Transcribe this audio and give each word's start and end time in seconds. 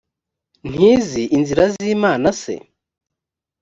ntizi 0.71 1.23
inzira 1.37 1.63
z 1.73 1.75
imana 1.95 2.27
se 2.41 2.55